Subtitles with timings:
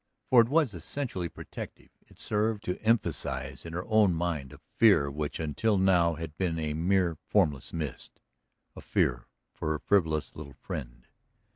[0.31, 5.11] For it was essentially protective; it served to emphasize in her own mind a fear
[5.11, 8.19] which until now had been a mere formless mist,
[8.75, 11.05] a fear for her frivolous little friend.